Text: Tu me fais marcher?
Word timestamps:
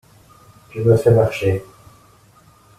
Tu 0.71 0.79
me 0.81 0.97
fais 0.97 1.11
marcher? 1.11 1.63